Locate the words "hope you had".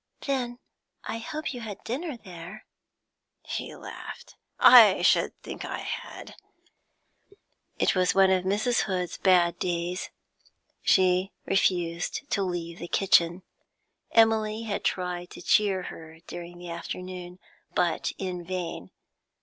1.19-1.83